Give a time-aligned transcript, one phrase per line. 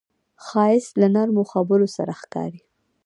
[0.45, 2.59] ښایست له نرمو خبرو سره ښکاري